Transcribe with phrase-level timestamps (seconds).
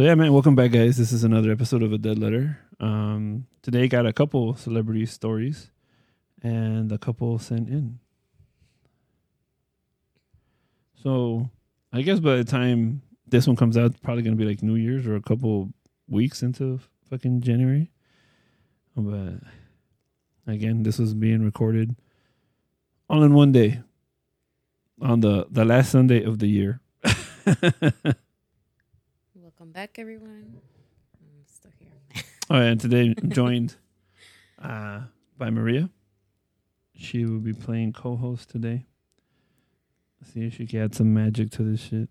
[0.00, 0.96] So yeah, man, welcome back, guys.
[0.96, 2.58] This is another episode of a Dead Letter.
[2.80, 5.70] Um, today got a couple celebrity stories,
[6.42, 7.98] and a couple sent in.
[11.02, 11.50] So
[11.92, 15.06] I guess by the time this one comes out, probably gonna be like New Year's
[15.06, 15.68] or a couple
[16.08, 16.80] weeks into
[17.10, 17.90] fucking January.
[18.96, 19.40] But
[20.46, 21.94] again, this was being recorded
[23.10, 23.82] all in one day
[25.02, 26.80] on the the last Sunday of the year.
[29.70, 30.60] Welcome back, everyone.
[31.20, 32.24] I'm still here.
[32.50, 33.76] Oh, and today joined
[34.60, 35.02] uh,
[35.38, 35.90] by Maria.
[36.96, 38.86] She will be playing co-host today.
[40.24, 42.08] See if she can add some magic to this shit.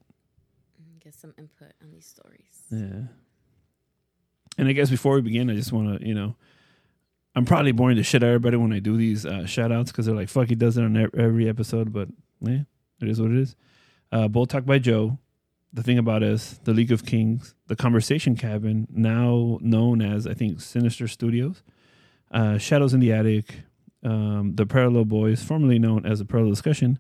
[1.03, 2.62] Get some input on these stories.
[2.72, 3.08] Yeah.
[4.58, 6.38] And I guess before we begin, I just want to, you know,
[7.36, 9.91] I'm probably boring the shit out of everybody when I do these uh, shout outs
[9.91, 11.91] because they're like, fuck, he does it on every episode.
[11.91, 12.08] But
[12.39, 12.62] yeah,
[13.02, 13.58] it is what it is.
[14.14, 15.17] Uh, Bull Talk by Joe.
[15.72, 20.34] The thing about us, the League of Kings, the Conversation Cabin, now known as, I
[20.34, 21.61] think, Sinister Studios,
[22.31, 23.61] uh, Shadows in the Attic,
[24.03, 26.98] um, the Parallel Boys, formerly known as the Parallel Discussion,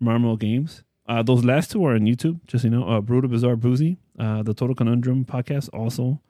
[0.00, 0.82] Marmel Games.
[1.06, 2.86] Uh, those last two are on YouTube, just so you know.
[2.86, 6.20] Uh, Brutal Bizarre Boozy, uh, the Total Conundrum podcast, also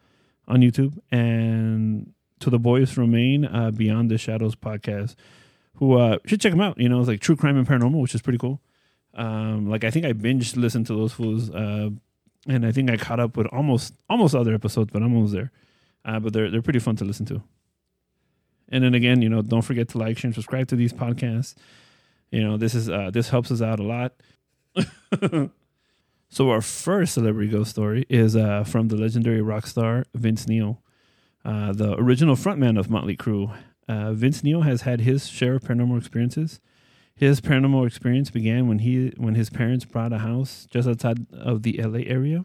[0.46, 5.14] on YouTube, and to the boys from Maine, uh, Beyond the Shadows podcast,
[5.74, 6.78] who uh, should check them out.
[6.78, 8.60] You know, it's like true crime and paranormal, which is pretty cool.
[9.14, 11.90] Um, like I think I binge listened to those fools, uh,
[12.48, 15.52] and I think I caught up with almost almost other episodes, but I'm almost there.
[16.04, 17.42] Uh, but they're they're pretty fun to listen to.
[18.68, 21.54] And then again, you know, don't forget to like, share, and subscribe to these podcasts.
[22.30, 24.14] You know, this is uh, this helps us out a lot.
[26.28, 30.82] so our first celebrity ghost story is uh, from the legendary rock star Vince Neil,
[31.44, 33.56] uh, the original frontman of Motley Crue.
[33.86, 36.58] Uh, Vince Neil has had his share of paranormal experiences.
[37.16, 41.62] His paranormal experience began when he when his parents bought a house just outside of
[41.62, 42.44] the LA area.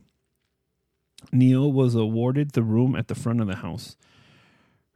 [1.31, 3.97] Neil was awarded the room at the front of the house.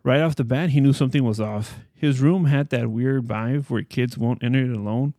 [0.04, 1.80] Right off the bat, he knew something was off.
[1.94, 5.14] His room had that weird vibe where kids won't enter it alone.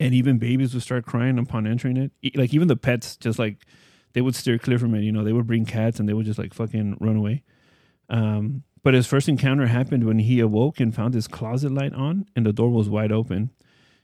[0.00, 2.36] And even babies would start crying upon entering it.
[2.36, 3.66] Like even the pets just like
[4.14, 5.02] they would steer clear from it.
[5.02, 7.42] You know, they would bring cats and they would just like fucking run away.
[8.08, 12.26] Um, but his first encounter happened when he awoke and found his closet light on
[12.34, 13.50] and the door was wide open.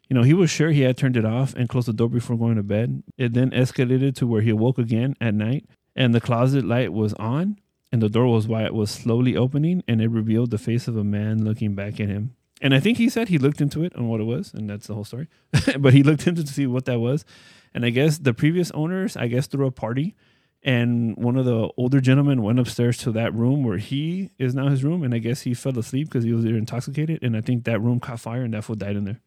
[0.09, 2.39] You know, he was sure he had turned it off and closed the door before
[2.39, 3.03] going to bed.
[3.19, 7.12] It then escalated to where he awoke again at night and the closet light was
[7.15, 7.59] on
[7.91, 11.05] and the door was wide was slowly opening and it revealed the face of a
[11.05, 12.34] man looking back at him.
[12.60, 14.89] And I think he said he looked into it on what it was, and that's
[14.89, 15.28] the whole story.
[15.78, 17.25] but he looked into to see what that was.
[17.72, 20.16] And I guess the previous owners, I guess, threw a party
[20.62, 24.69] and one of the older gentlemen went upstairs to that room where he is now
[24.69, 27.64] his room and i guess he fell asleep because he was intoxicated and i think
[27.64, 29.20] that room caught fire and that fool died in there.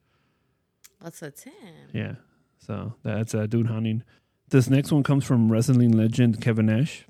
[1.02, 1.54] That's a 10.
[1.94, 2.16] yeah.
[2.60, 4.04] So that's a dude hunting
[4.50, 7.06] this next one comes from wrestling legend kevin nash.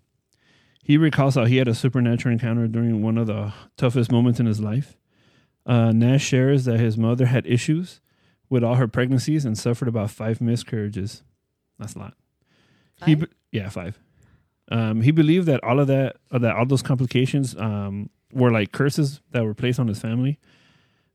[0.83, 4.45] He recalls how he had a supernatural encounter during one of the toughest moments in
[4.45, 4.95] his life.
[5.65, 7.99] Uh, nash shares that his mother had issues
[8.49, 11.23] with all her pregnancies and suffered about five miscarriages.
[11.79, 12.13] That's a lot.
[13.05, 13.19] He Five?
[13.21, 13.99] be- yeah five
[14.71, 18.71] um, he believed that all of that, uh, that all those complications um, were like
[18.71, 20.39] curses that were placed on his family,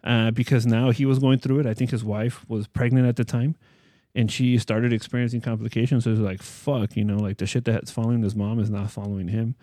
[0.05, 1.67] uh, because now he was going through it.
[1.67, 3.57] I think his wife was pregnant at the time,
[4.15, 6.05] and she started experiencing complications.
[6.05, 8.71] So it was like, fuck, you know, like the shit that's following his mom is
[8.71, 9.57] not following him.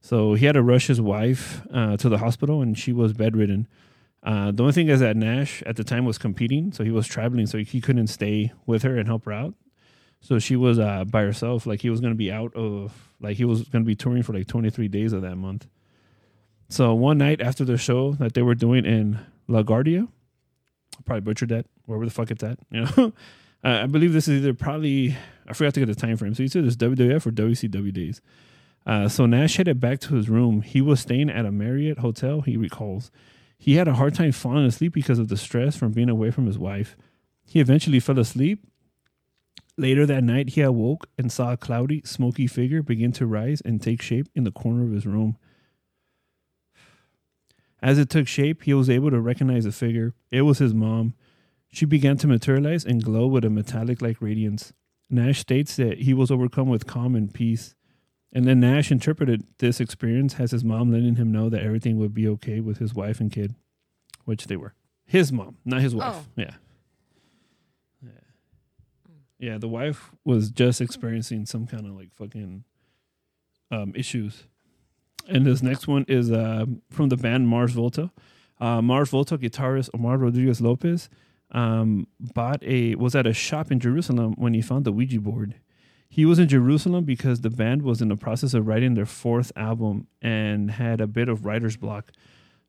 [0.00, 3.66] So he had to rush his wife uh, to the hospital, and she was bedridden.
[4.22, 7.06] Uh, the only thing is that Nash at the time was competing, so he was
[7.06, 9.54] traveling, so he couldn't stay with her and help her out.
[10.20, 11.66] So she was uh, by herself.
[11.66, 14.46] Like he was to be out of, like he was to be touring for like
[14.46, 15.66] 23 days of that month.
[16.68, 21.48] So one night after the show that they were doing in LaGuardia, I probably butchered
[21.50, 23.12] that, wherever the fuck it's at, you know.
[23.64, 26.34] uh, I believe this is either probably, I forgot to get the time frame.
[26.34, 28.20] So either this WWF or WCW days.
[28.84, 30.62] Uh, so Nash headed back to his room.
[30.62, 33.10] He was staying at a Marriott hotel, he recalls.
[33.58, 36.46] He had a hard time falling asleep because of the stress from being away from
[36.46, 36.96] his wife.
[37.44, 38.64] He eventually fell asleep
[39.78, 43.80] Later that night, he awoke and saw a cloudy, smoky figure begin to rise and
[43.80, 45.38] take shape in the corner of his room.
[47.80, 50.14] As it took shape, he was able to recognize the figure.
[50.32, 51.14] It was his mom.
[51.70, 54.72] She began to materialize and glow with a metallic like radiance.
[55.08, 57.76] Nash states that he was overcome with calm and peace.
[58.32, 62.12] And then Nash interpreted this experience as his mom letting him know that everything would
[62.12, 63.54] be okay with his wife and kid,
[64.24, 64.74] which they were.
[65.06, 66.16] His mom, not his wife.
[66.16, 66.24] Oh.
[66.34, 66.44] Yeah.
[66.46, 66.54] Yeah.
[69.38, 72.64] Yeah, the wife was just experiencing some kind of like fucking
[73.70, 74.44] um, issues.
[75.28, 78.10] And this next one is uh, from the band Mars Volta.
[78.60, 81.08] Uh, Mars Volta guitarist Omar Rodriguez Lopez
[81.52, 85.54] um, bought a was at a shop in Jerusalem when he found the Ouija board.
[86.08, 89.52] He was in Jerusalem because the band was in the process of writing their fourth
[89.54, 92.10] album and had a bit of writer's block.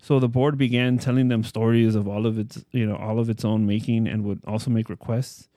[0.02, 3.30] So the board began telling them stories of all of its, you know, all of
[3.30, 5.49] its own making and would also make requests.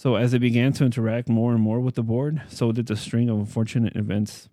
[0.00, 2.96] So as they began to interact more and more with the board, so did the
[2.96, 4.48] string of unfortunate events.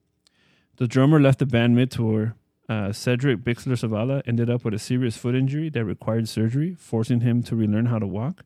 [0.76, 2.36] The drummer left the band mid-tour.
[2.68, 7.22] Uh, Cedric Bixler Zavala ended up with a serious foot injury that required surgery, forcing
[7.22, 8.44] him to relearn how to walk.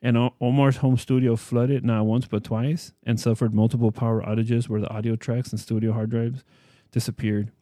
[0.00, 4.70] And O- Omar's home studio flooded not once but twice and suffered multiple power outages
[4.70, 6.44] where the audio tracks and studio hard drives
[6.92, 7.52] disappeared.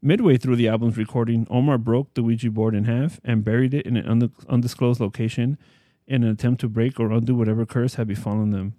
[0.00, 3.84] Midway through the album's recording, Omar broke the Ouija board in half and buried it
[3.84, 5.58] in an undisclosed location
[6.06, 8.74] in an attempt to break or undo whatever curse had befallen them.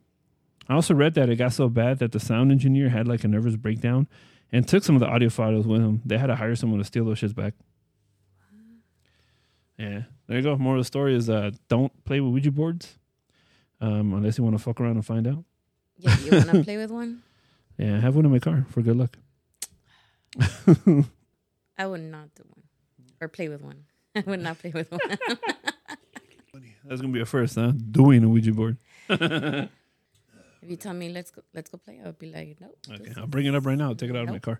[0.67, 3.27] I also read that it got so bad that the sound engineer had like a
[3.27, 4.07] nervous breakdown
[4.51, 6.01] and took some of the audio files with him.
[6.05, 7.53] They had to hire someone to steal those shits back.
[9.77, 10.57] Yeah, there you go.
[10.57, 12.97] More of the story is uh, don't play with Ouija boards
[13.81, 15.43] um, unless you want to fuck around and find out.
[15.97, 17.23] Yeah, you want to play with one?
[17.77, 19.17] Yeah, I have one in my car for good luck.
[21.77, 22.63] I would not do one
[23.21, 23.85] or play with one.
[24.15, 24.99] I would not play with one.
[26.87, 27.71] That's gonna be a first, huh?
[27.71, 28.77] Doing a Ouija board.
[29.09, 29.69] if
[30.61, 32.69] you tell me let's go, let's go play, I would be like, no.
[32.93, 33.93] Okay, I'll bring it up right now.
[33.93, 34.59] Take it out of my car.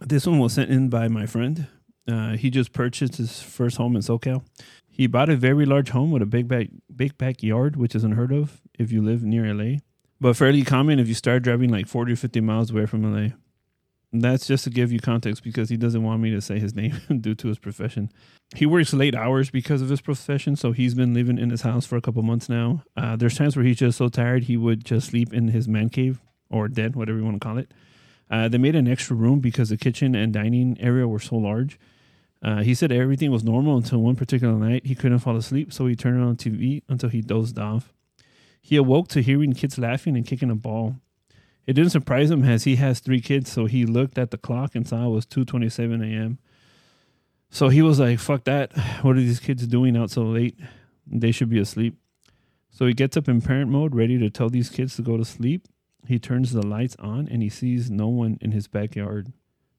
[0.00, 1.66] This one was sent in by my friend.
[2.08, 4.42] Uh, he just purchased his first home in SoCal.
[4.88, 8.32] He bought a very large home with a big back big backyard, which is unheard
[8.32, 9.78] of if you live near LA,
[10.20, 13.30] but fairly common if you start driving like 40 or 50 miles away from LA.
[14.12, 17.00] That's just to give you context because he doesn't want me to say his name
[17.20, 18.10] due to his profession.
[18.56, 21.86] He works late hours because of his profession, so he's been living in his house
[21.86, 22.82] for a couple months now.
[22.96, 25.88] Uh, there's times where he's just so tired he would just sleep in his man
[25.88, 26.20] cave
[26.50, 27.72] or den, whatever you want to call it.
[28.28, 31.78] Uh, they made an extra room because the kitchen and dining area were so large.
[32.42, 35.86] Uh, he said everything was normal until one particular night he couldn't fall asleep, so
[35.86, 37.92] he turned on TV until he dozed off.
[38.62, 40.96] He awoke to hearing kids laughing and kicking a ball.
[41.70, 44.74] It didn't surprise him as he has three kids, so he looked at the clock
[44.74, 46.40] and saw it was 2:27 a.m.
[47.48, 48.76] So he was like, "Fuck that!
[49.02, 50.58] What are these kids doing out so late?
[51.06, 51.94] They should be asleep."
[52.70, 55.24] So he gets up in parent mode, ready to tell these kids to go to
[55.24, 55.68] sleep.
[56.08, 59.32] He turns the lights on and he sees no one in his backyard.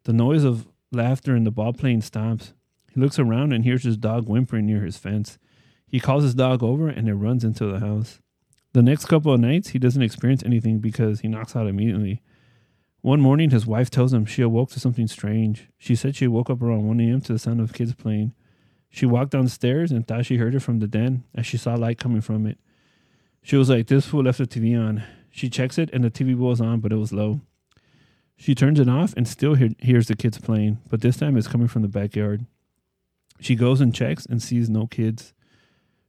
[0.05, 2.53] The noise of laughter and the ball playing stops.
[2.93, 5.37] He looks around and hears his dog whimpering near his fence.
[5.85, 8.20] He calls his dog over and it runs into the house.
[8.73, 12.21] The next couple of nights, he doesn't experience anything because he knocks out immediately.
[13.01, 15.69] One morning, his wife tells him she awoke to something strange.
[15.77, 17.21] She said she woke up around 1 a.m.
[17.21, 18.33] to the sound of kids playing.
[18.89, 21.97] She walked downstairs and thought she heard it from the den as she saw light
[21.97, 22.59] coming from it.
[23.41, 25.03] She was like, This fool left the TV on.
[25.31, 27.41] She checks it and the TV was on, but it was low.
[28.37, 31.47] She turns it off and still hear, hears the kids playing, but this time it's
[31.47, 32.45] coming from the backyard.
[33.39, 35.33] She goes and checks and sees no kids.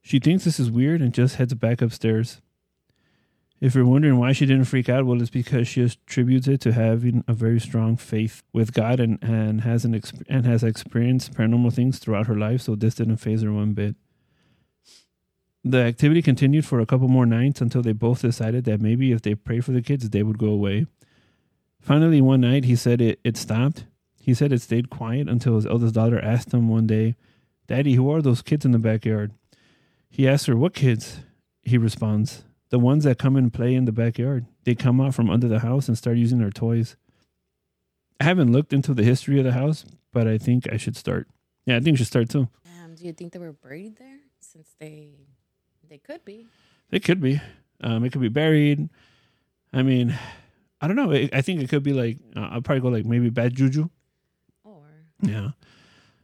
[0.01, 2.41] She thinks this is weird and just heads back upstairs.
[3.63, 6.73] If you're wondering why she didn't freak out, well, it's because she attributes it to
[6.73, 11.35] having a very strong faith with God and, and has an exp- and has experienced
[11.35, 13.95] paranormal things throughout her life, so this didn't phase her one bit.
[15.63, 19.23] The activity continued for a couple more nights until they both decided that maybe if
[19.23, 20.87] they prayed for the kids, they would go away.
[21.81, 23.85] Finally, one night, he said it, it stopped.
[24.21, 27.15] He said it stayed quiet until his eldest daughter asked him one day,
[27.69, 29.31] Daddy, who are those kids in the backyard?
[30.11, 31.21] He asked her, What kids?
[31.63, 32.43] He responds,
[32.73, 34.47] The ones that come and play in the backyard.
[34.65, 36.97] They come out from under the house and start using their toys.
[38.19, 41.29] I haven't looked into the history of the house, but I think I should start.
[41.67, 42.49] Yeah, I think I should start too.
[42.83, 44.21] Um, do you think they were buried there?
[44.41, 45.11] Since they
[45.87, 46.47] they could be.
[46.89, 47.43] They could be.
[47.83, 48.89] Um, it could be buried.
[49.75, 50.19] I mean,
[50.81, 51.13] I don't know.
[51.13, 53.91] I I think it could be like uh, I'll probably go like maybe bad juju.
[54.65, 54.87] Or
[55.21, 55.51] Yeah,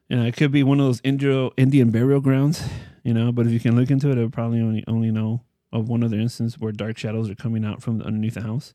[0.08, 2.64] you know, it could be one of those Indo Indian burial grounds.
[3.04, 5.88] You know, but if you can look into it, it'll probably only only know of
[5.88, 8.74] one other instance where dark shadows are coming out from underneath the house.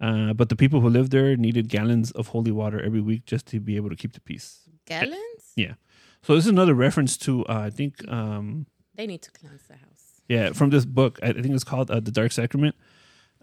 [0.00, 3.46] Uh, but the people who lived there needed gallons of holy water every week just
[3.46, 4.68] to be able to keep the peace.
[4.86, 5.52] gallons?
[5.56, 5.74] Yeah.
[6.22, 9.74] So this is another reference to uh, I think um, They need to cleanse the
[9.74, 10.20] house.
[10.28, 11.18] Yeah, from this book.
[11.22, 12.74] I think it's called uh, The Dark Sacrament.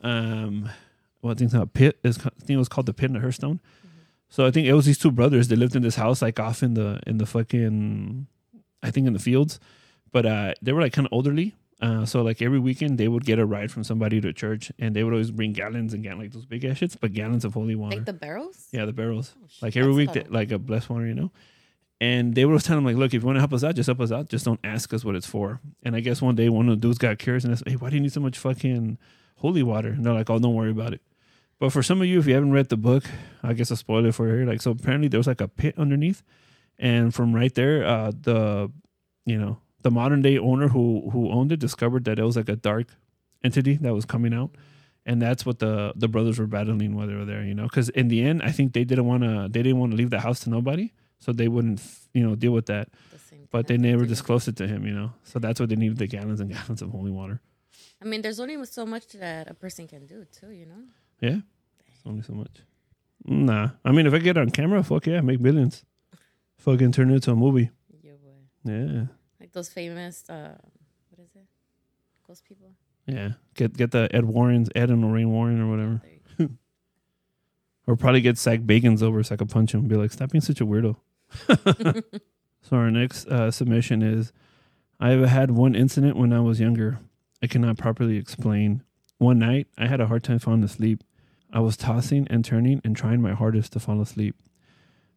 [0.04, 0.70] Um,
[1.22, 1.98] well, I think it's not Pit.
[2.04, 3.62] Is I think it was called the Pit and the Hearthstone.
[4.30, 5.48] So I think it was these two brothers.
[5.48, 8.28] They lived in this house, like off in the in the fucking,
[8.82, 9.60] I think in the fields,
[10.12, 11.56] but uh, they were like kind of elderly.
[11.84, 14.96] Uh, so like every weekend they would get a ride from somebody to church, and
[14.96, 17.54] they would always bring gallons and gallons like those big ass shits, but gallons of
[17.54, 17.98] holy water.
[17.98, 18.70] Like the barrels?
[18.72, 19.36] yeah, the barrels.
[19.38, 21.32] Oh, Like every week, they, like a blessed water, you know.
[22.00, 23.76] And they would always tell him like, look, if you want to help us out,
[23.76, 24.30] just help us out.
[24.30, 25.60] Just don't ask us what it's for.
[25.84, 27.90] And I guess one day one of the dudes got curious and asked, hey, why
[27.90, 28.98] do you need so much fucking
[29.38, 29.90] holy water?
[29.90, 31.02] And they're like, oh, don't worry about it.
[31.60, 33.06] But for some of you, if you haven't read the book,
[33.42, 34.46] I guess I a spoiler for you.
[34.46, 36.24] Like, so apparently there was like a pit underneath,
[36.78, 38.70] and from right there, uh, the,
[39.26, 42.50] you know, the modern day owner who who owned it discovered that it was like
[42.50, 42.88] a dark
[43.44, 44.52] entity that was coming out,
[45.06, 47.44] and that's what the the brothers were battling while they were there.
[47.44, 49.92] You know, because in the end, I think they didn't want to they didn't want
[49.92, 51.82] to leave the house to nobody, so they wouldn't
[52.14, 52.90] you know deal with that.
[53.12, 53.20] The
[53.52, 54.86] But they never disclosed it to him.
[54.88, 57.42] You know, so that's what they needed the gallons and gallons of holy water.
[58.02, 60.52] I mean, there's only so much that a person can do too.
[60.52, 60.84] You know.
[61.22, 61.40] Yeah,
[61.88, 62.64] it's only so much.
[63.26, 65.86] Nah, I mean, if I get on camera, fuck yeah, make billions.
[66.58, 67.70] Fucking turn it into a movie.
[68.02, 68.72] Yeah, boy.
[68.72, 69.06] Yeah,
[69.54, 70.58] those famous, uh,
[71.10, 71.46] what is it?
[72.28, 72.74] Ghost people.
[73.06, 73.32] yeah.
[73.56, 76.02] Get get the Ed Warren's Ed and Lorraine Warren or whatever,
[77.88, 80.32] or probably get Zak Bagans over so I could punch him and be like, stop
[80.32, 80.96] being such a weirdo.
[82.62, 84.32] so our next uh, submission is,
[85.00, 87.00] I have had one incident when I was younger.
[87.42, 88.84] I cannot properly explain.
[89.18, 91.04] One night, I had a hard time falling asleep.
[91.52, 94.36] I was tossing and turning and trying my hardest to fall asleep.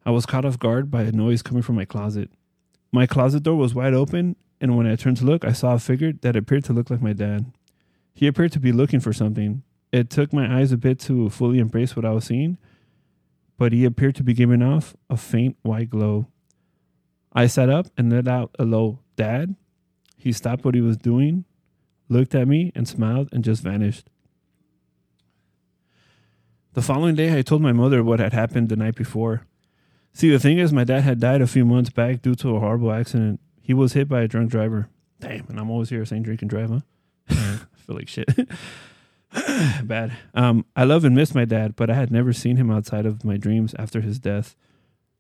[0.05, 2.31] I was caught off guard by a noise coming from my closet.
[2.93, 5.79] My closet door was wide open, and when I turned to look, I saw a
[5.79, 7.53] figure that appeared to look like my dad.
[8.15, 9.63] He appeared to be looking for something.
[9.93, 12.59] It took my eyes a bit to fully embrace what I was seeing,
[13.59, 16.29] but he appeared to be giving off a faint white glow.
[17.33, 19.57] I sat up and let out a low, Dad?
[20.17, 21.45] He stopped what he was doing,
[22.09, 24.09] looked at me, and smiled and just vanished.
[26.73, 29.47] The following day, I told my mother what had happened the night before.
[30.17, 32.59] See, the thing is, my dad had died a few months back due to a
[32.59, 33.39] horrible accident.
[33.61, 34.89] He was hit by a drunk driver.
[35.21, 36.81] Damn, and I'm always here saying drink and drive, huh?
[37.29, 38.27] I feel like shit.
[39.83, 40.17] Bad.
[40.33, 43.27] Um, I love and miss my dad, but I had never seen him outside of
[43.27, 44.57] my dreams after his death.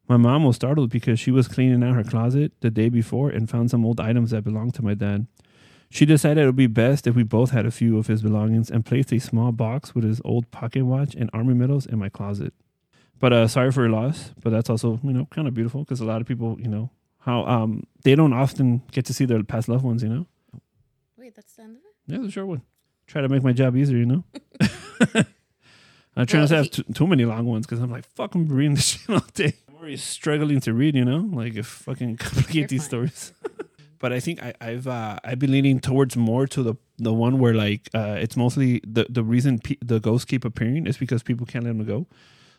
[0.09, 3.51] My mom was startled because she was cleaning out her closet the day before and
[3.51, 5.27] found some old items that belonged to my dad.
[5.91, 8.71] She decided it would be best if we both had a few of his belongings
[8.71, 12.09] and placed a small box with his old pocket watch and army medals in my
[12.09, 12.55] closet.
[13.19, 14.33] But uh, sorry for your loss.
[14.43, 16.91] But that's also you know kind of beautiful because a lot of people you know
[17.21, 20.03] how um they don't often get to see their past loved ones.
[20.03, 20.27] You know.
[21.17, 22.13] Wait, that's the end of it.
[22.13, 22.63] Yeah, the short one.
[23.07, 24.25] Try to make my job easier, you know.
[26.17, 28.49] I try not to have too, too many long ones because I'm like, fuck, I'm
[28.49, 29.53] reading this shit all day.
[29.69, 32.89] I'm already struggling to read, you know, like if fucking complicate You're these fine.
[32.89, 33.33] stories.
[33.99, 37.39] but I think I, I've uh, I've been leaning towards more to the the one
[37.39, 41.23] where like uh, it's mostly the the reason pe- the ghosts keep appearing is because
[41.23, 42.07] people can't let them go.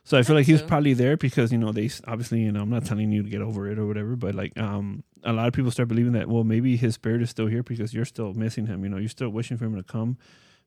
[0.07, 0.67] So I feel like he was too.
[0.67, 3.41] probably there because you know they obviously you know I'm not telling you to get
[3.41, 6.45] over it or whatever, but like um a lot of people start believing that well
[6.45, 8.85] maybe his spirit is still here because you're still missing him.
[8.85, 10.17] You know you're still wishing for him to come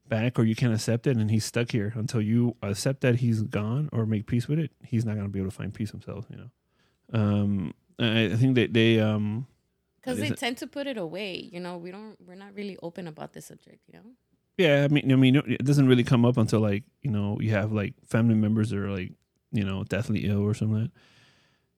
[0.06, 3.40] back or you can't accept it and he's stuck here until you accept that he's
[3.40, 4.72] gone or make peace with it.
[4.84, 6.26] He's not gonna be able to find peace himself.
[6.28, 7.18] You know.
[7.18, 9.46] Um, I I think that they um
[10.02, 11.48] Because they tend to put it away.
[11.50, 12.16] You know, we don't.
[12.26, 13.80] We're not really open about this subject.
[13.88, 14.10] You know.
[14.58, 17.52] Yeah, I mean, I mean, it doesn't really come up until like you know you
[17.52, 19.12] have like family members that are like
[19.52, 20.82] you know deathly ill or something.
[20.82, 21.00] Like that.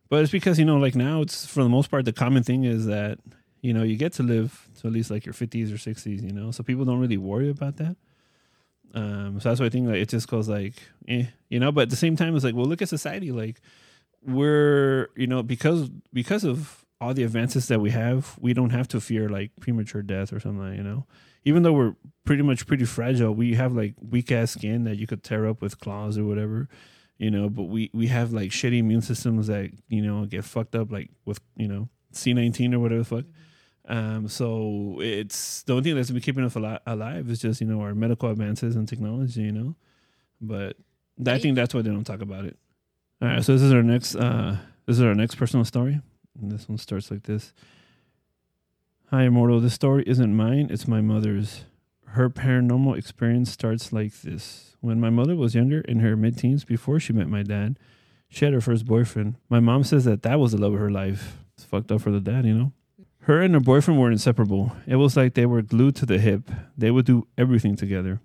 [0.09, 2.64] But it's because you know, like now, it's for the most part the common thing
[2.64, 3.19] is that
[3.61, 6.23] you know you get to live to at least like your fifties or sixties.
[6.23, 7.97] You know, so people don't really worry about that.
[8.95, 10.75] Um, so that's why I think like it just goes like,
[11.09, 11.73] eh, you know.
[11.73, 13.33] But at the same time, it's like, well, look at society.
[13.33, 13.61] Like
[14.23, 18.87] we're you know because because of all the advances that we have, we don't have
[18.88, 20.69] to fear like premature death or something.
[20.69, 21.05] Like, you know,
[21.45, 25.09] even though we're pretty much pretty fragile, we have like weak ass skin that you
[25.09, 26.69] could tear up with claws or whatever.
[27.23, 30.75] You know, but we we have like shitty immune systems that you know get fucked
[30.75, 33.25] up like with you know C nineteen or whatever the fuck.
[33.87, 37.67] Um, so it's the only thing that's been keeping us ali- alive is just you
[37.69, 39.43] know our medical advances and technology.
[39.43, 39.76] You know,
[40.41, 40.76] but
[41.25, 42.57] I think that's why they don't talk about it.
[43.21, 46.00] All right, so this is our next uh this is our next personal story.
[46.41, 47.52] And this one starts like this.
[49.11, 49.61] Hi, Immortal.
[49.61, 51.67] This story isn't mine, it's my mother's.
[52.12, 54.76] Her paranormal experience starts like this.
[54.83, 57.78] When my mother was younger, in her mid teens, before she met my dad,
[58.28, 59.37] she had her first boyfriend.
[59.49, 61.38] My mom says that that was the love of her life.
[61.54, 62.73] It's fucked up for the dad, you know?
[63.21, 64.76] Her and her boyfriend were inseparable.
[64.87, 66.50] It was like they were glued to the hip.
[66.76, 68.21] They would do everything together.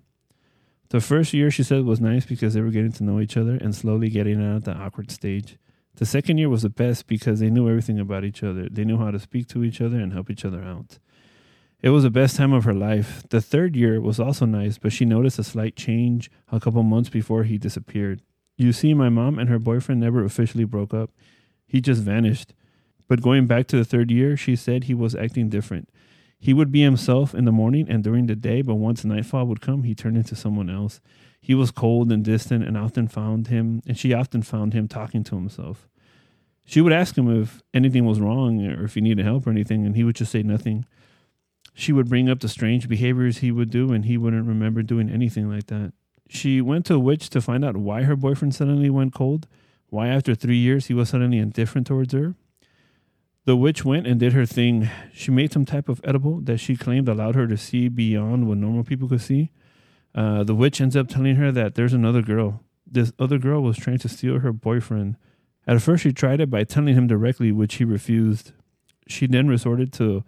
[0.90, 3.54] The first year, she said, was nice because they were getting to know each other
[3.54, 5.56] and slowly getting out of the awkward stage.
[5.96, 8.68] The second year was the best because they knew everything about each other.
[8.68, 10.98] They knew how to speak to each other and help each other out.
[11.80, 13.22] It was the best time of her life.
[13.28, 17.08] The third year was also nice, but she noticed a slight change a couple months
[17.08, 18.20] before he disappeared.
[18.56, 21.10] You see, my mom and her boyfriend never officially broke up.
[21.68, 22.52] He just vanished.
[23.06, 25.88] But going back to the third year, she said he was acting different.
[26.40, 29.60] He would be himself in the morning and during the day, but once nightfall would
[29.60, 31.00] come, he turned into someone else.
[31.40, 35.22] He was cold and distant and often found him, and she often found him talking
[35.24, 35.88] to himself.
[36.64, 39.86] She would ask him if anything was wrong or if he needed help or anything,
[39.86, 40.84] and he would just say nothing.
[41.78, 45.08] She would bring up the strange behaviors he would do, and he wouldn't remember doing
[45.08, 45.92] anything like that.
[46.28, 49.46] She went to a witch to find out why her boyfriend suddenly went cold,
[49.88, 52.34] why after three years he was suddenly indifferent towards her.
[53.44, 54.90] The witch went and did her thing.
[55.12, 58.58] She made some type of edible that she claimed allowed her to see beyond what
[58.58, 59.52] normal people could see.
[60.16, 62.64] Uh, the witch ends up telling her that there's another girl.
[62.90, 65.14] This other girl was trying to steal her boyfriend.
[65.64, 68.50] At first, she tried it by telling him directly, which he refused.
[69.06, 70.24] She then resorted to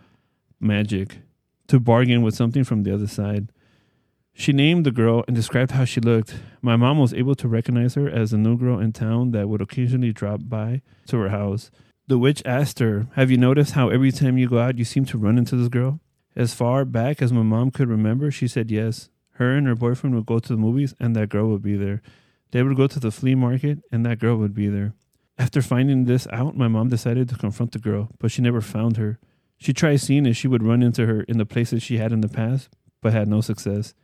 [0.60, 1.22] magic
[1.70, 3.52] to bargain with something from the other side.
[4.32, 6.34] She named the girl and described how she looked.
[6.60, 9.60] My mom was able to recognize her as a new girl in town that would
[9.60, 11.70] occasionally drop by to her house.
[12.08, 15.04] The witch asked her, Have you noticed how every time you go out you seem
[15.06, 16.00] to run into this girl?
[16.34, 19.08] As far back as my mom could remember, she said yes.
[19.34, 22.02] Her and her boyfriend would go to the movies and that girl would be there.
[22.50, 24.94] They would go to the flea market and that girl would be there.
[25.38, 28.96] After finding this out, my mom decided to confront the girl, but she never found
[28.96, 29.20] her.
[29.60, 32.22] She tried seeing if she would run into her in the places she had in
[32.22, 32.70] the past,
[33.02, 33.94] but had no success.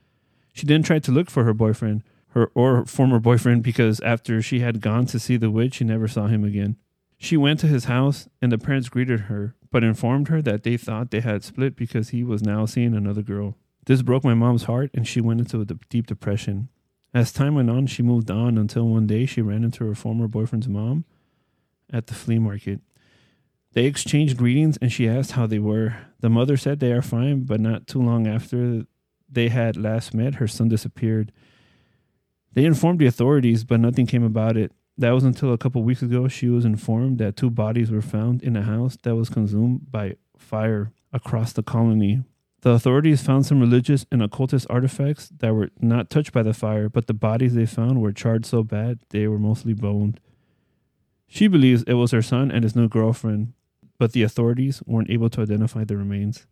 [0.52, 4.42] She then tried to look for her boyfriend, her or her former boyfriend, because after
[4.42, 6.76] she had gone to see the witch, she never saw him again.
[7.16, 10.76] She went to his house, and the parents greeted her, but informed her that they
[10.76, 13.56] thought they had split because he was now seeing another girl.
[13.86, 16.68] This broke my mom's heart, and she went into a deep depression.
[17.14, 20.28] As time went on, she moved on until one day she ran into her former
[20.28, 21.06] boyfriend's mom
[21.90, 22.80] at the flea market.
[23.76, 25.98] They exchanged greetings and she asked how they were.
[26.20, 28.86] The mother said they are fine, but not too long after
[29.30, 31.30] they had last met, her son disappeared.
[32.54, 34.72] They informed the authorities, but nothing came about it.
[34.96, 38.42] That was until a couple weeks ago she was informed that two bodies were found
[38.42, 42.22] in a house that was consumed by fire across the colony.
[42.62, 46.88] The authorities found some religious and occultist artifacts that were not touched by the fire,
[46.88, 50.18] but the bodies they found were charred so bad they were mostly boned.
[51.28, 53.52] She believes it was her son and his new girlfriend,
[53.98, 56.46] but the authorities weren't able to identify the remains.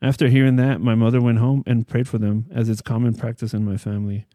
[0.00, 3.54] After hearing that, my mother went home and prayed for them, as it's common practice
[3.54, 4.26] in my family.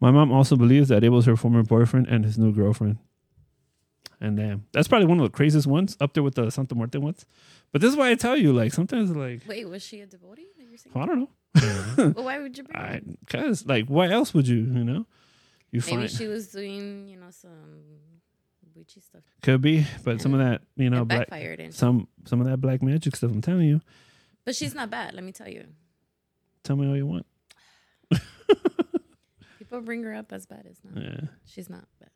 [0.00, 2.98] My mom also believes that it was her former boyfriend and his new girlfriend.
[4.22, 6.98] And damn, that's probably one of the craziest ones, up there with the Santa Muerte
[6.98, 7.26] ones.
[7.72, 10.48] But this is why I tell you, like sometimes, like Wait, was she a devotee?
[10.56, 10.96] That you're saying?
[10.96, 14.58] I don't know, well, why would you bring I cause like why else would you,
[14.58, 15.06] you know?
[15.72, 17.50] You Maybe find she was doing, you know, some
[18.74, 19.22] witchy stuff.
[19.42, 21.60] could be, but some of that, you know, black backfired.
[21.60, 23.30] And some some of that black magic stuff.
[23.30, 23.80] I'm telling you.
[24.44, 25.14] but she's not bad.
[25.14, 25.64] Let me tell you.
[26.64, 27.26] Tell me all you want.
[29.58, 31.02] People bring her up as bad as not.
[31.02, 32.10] Yeah, She's not bad.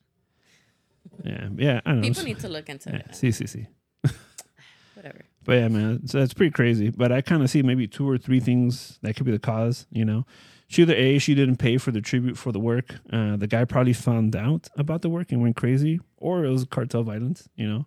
[1.25, 1.81] yeah, yeah.
[1.87, 2.09] I don't know.
[2.09, 3.15] People need to look into yeah, it.
[3.15, 3.67] see, see, see.
[4.95, 5.23] Whatever.
[5.45, 6.91] But yeah, man, so that's pretty crazy.
[6.91, 9.87] But I kind of see maybe two or three things that could be the cause.
[9.91, 10.25] You know,
[10.69, 12.95] she either a she didn't pay for the tribute for the work.
[13.13, 16.65] Uh, the guy probably found out about the work and went crazy, or it was
[16.65, 17.49] cartel violence.
[17.57, 17.87] You know,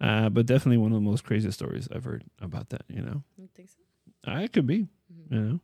[0.00, 2.82] uh, but definitely one of the most craziest stories I've heard about that.
[2.88, 4.30] You know, You think so?
[4.30, 4.88] uh, it could be.
[5.12, 5.30] Mhm.
[5.32, 5.60] You know,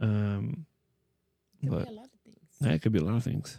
[0.00, 0.66] um,
[1.60, 2.58] Could but be a lot of things.
[2.60, 3.58] that could be a lot of things.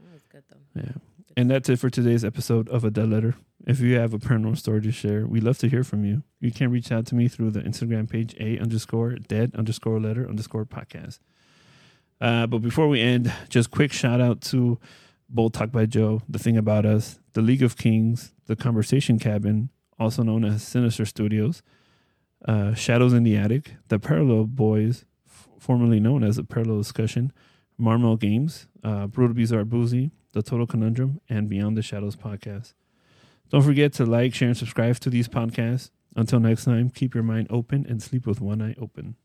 [0.00, 0.80] Oh, it's good though.
[0.82, 0.92] Yeah.
[1.36, 3.36] And that's it for today's episode of A Dead Letter.
[3.66, 6.22] If you have a paranormal story to share, we'd love to hear from you.
[6.40, 10.28] You can reach out to me through the Instagram page A underscore dead underscore letter
[10.28, 11.20] underscore podcast.
[12.20, 14.78] Uh, but before we end, just quick shout out to
[15.28, 19.70] Bold Talk by Joe, The Thing About Us, The League of Kings, The Conversation Cabin,
[19.98, 21.62] also known as Sinister Studios,
[22.46, 27.32] uh, Shadows in the Attic, The Parallel Boys, f- formerly known as The Parallel Discussion,
[27.76, 32.74] Marmel Games, uh, Brutal Bizarre Boozy, The Total Conundrum, and Beyond the Shadows podcast.
[33.50, 35.90] Don't forget to like, share, and subscribe to these podcasts.
[36.16, 39.16] Until next time, keep your mind open and sleep with one eye open.